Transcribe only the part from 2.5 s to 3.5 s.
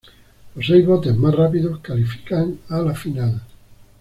a la final.